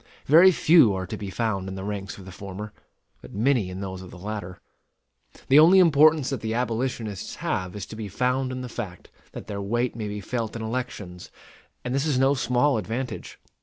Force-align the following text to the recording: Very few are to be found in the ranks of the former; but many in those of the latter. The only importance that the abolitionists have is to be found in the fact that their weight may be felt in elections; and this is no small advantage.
Very 0.25 0.51
few 0.51 0.95
are 0.95 1.05
to 1.05 1.15
be 1.15 1.29
found 1.29 1.69
in 1.69 1.75
the 1.75 1.83
ranks 1.83 2.17
of 2.17 2.25
the 2.25 2.31
former; 2.31 2.73
but 3.21 3.35
many 3.35 3.69
in 3.69 3.81
those 3.81 4.01
of 4.01 4.09
the 4.09 4.17
latter. 4.17 4.59
The 5.47 5.59
only 5.59 5.77
importance 5.77 6.31
that 6.31 6.41
the 6.41 6.55
abolitionists 6.55 7.35
have 7.35 7.75
is 7.75 7.85
to 7.85 7.95
be 7.95 8.07
found 8.09 8.51
in 8.51 8.61
the 8.61 8.67
fact 8.67 9.11
that 9.33 9.45
their 9.45 9.61
weight 9.61 9.95
may 9.95 10.07
be 10.07 10.19
felt 10.19 10.55
in 10.55 10.63
elections; 10.63 11.29
and 11.85 11.93
this 11.93 12.07
is 12.07 12.17
no 12.17 12.33
small 12.33 12.79
advantage. 12.79 13.39